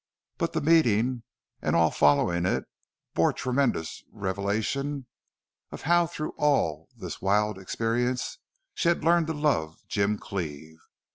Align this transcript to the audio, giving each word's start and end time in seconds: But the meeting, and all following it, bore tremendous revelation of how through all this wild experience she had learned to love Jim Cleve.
But 0.39 0.53
the 0.53 0.61
meeting, 0.61 1.21
and 1.61 1.75
all 1.75 1.91
following 1.91 2.43
it, 2.47 2.65
bore 3.13 3.31
tremendous 3.33 4.03
revelation 4.11 5.05
of 5.69 5.83
how 5.83 6.07
through 6.07 6.31
all 6.37 6.89
this 6.97 7.21
wild 7.21 7.59
experience 7.59 8.39
she 8.73 8.87
had 8.89 9.03
learned 9.03 9.27
to 9.27 9.33
love 9.33 9.83
Jim 9.87 10.17
Cleve. 10.17 10.79